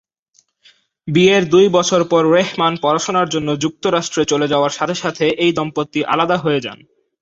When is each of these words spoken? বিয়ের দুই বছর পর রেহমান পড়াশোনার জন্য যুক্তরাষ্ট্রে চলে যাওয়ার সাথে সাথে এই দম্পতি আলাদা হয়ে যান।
বিয়ের 1.07 1.43
দুই 1.49 1.65
বছর 1.69 2.01
পর 2.03 2.23
রেহমান 2.33 2.73
পড়াশোনার 2.81 3.27
জন্য 3.29 3.49
যুক্তরাষ্ট্রে 3.63 4.23
চলে 4.25 4.47
যাওয়ার 4.47 4.73
সাথে 4.77 4.95
সাথে 4.95 5.25
এই 5.43 5.51
দম্পতি 5.57 5.99
আলাদা 6.13 6.37
হয়ে 6.37 6.63
যান। 6.65 6.79